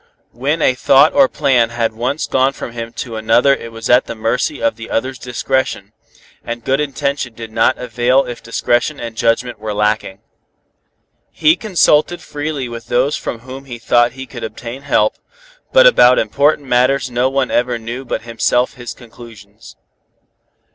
[0.31, 4.05] When a thought or plan had once gone from him to another it was at
[4.07, 5.93] the mercy of the other's discretion,
[6.43, 10.21] and good intention did not avail if discretion and judgment were lacking.
[11.29, 15.17] He consulted freely with those from whom he thought he could obtain help,
[15.71, 19.75] but about important matters no one ever knew but himself his conclusions.